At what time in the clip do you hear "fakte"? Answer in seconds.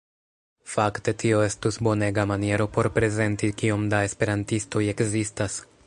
0.75-1.13